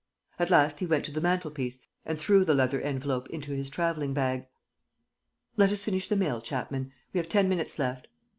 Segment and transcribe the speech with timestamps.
[0.39, 4.15] At last he went to the mantelpiece and threw the leather envelope into his traveling
[4.15, 4.47] bag:
[5.57, 6.91] "Let us finish the mail, Chapman.
[7.13, 8.07] We have ten minutes left.